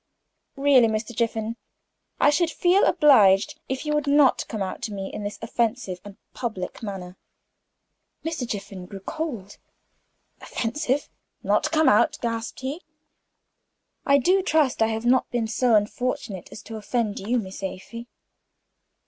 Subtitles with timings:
[0.55, 1.15] "Really, Mr.
[1.15, 1.57] Jiffin,
[2.19, 5.99] I should feel obliged if you would not come out to me in this offensive
[6.03, 7.17] and public manner."
[8.25, 8.47] Mr.
[8.47, 9.59] Jiffin grew cold.
[10.41, 11.07] "Offensive!
[11.43, 12.81] Not come out?" gasped he.
[14.03, 18.07] "I do trust I have not been so unfortunate as to offend you, Miss Afy!"